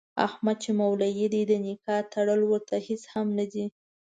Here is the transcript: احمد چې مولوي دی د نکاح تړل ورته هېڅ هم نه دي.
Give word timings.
احمد 0.27 0.57
چې 0.63 0.71
مولوي 0.79 1.27
دی 1.33 1.41
د 1.47 1.53
نکاح 1.65 2.01
تړل 2.13 2.41
ورته 2.47 2.75
هېڅ 2.87 3.03
هم 3.13 3.27
نه 3.37 3.45
دي. 3.53 3.65